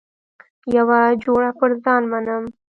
یوه 0.75 0.99
جوړه 1.23 1.49
پر 1.59 1.71
ځان 1.83 2.03
منم. 2.11 2.43